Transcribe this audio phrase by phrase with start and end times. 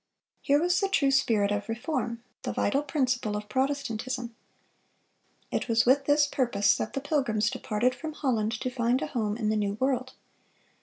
[0.47, 4.35] (434) Here was the true spirit of reform, the vital principle of Protestantism.
[5.51, 9.37] It was with this purpose that the Pilgrims departed from Holland to find a home
[9.37, 10.13] in the New World.